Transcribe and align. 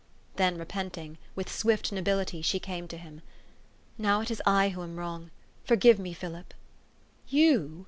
Then 0.37 0.57
repenting, 0.57 1.19
with 1.35 1.47
swift 1.51 1.91
nobility 1.91 2.41
she 2.41 2.57
came 2.59 2.87
to 2.87 2.97
him, 2.97 3.21
"Now 3.99 4.21
it 4.21 4.31
is 4.31 4.41
I 4.47 4.69
who 4.69 4.81
am 4.81 4.97
wrong. 4.97 5.29
Forgive 5.63 5.99
me, 5.99 6.11
Philip!"" 6.11 6.55
You?" 7.39 7.79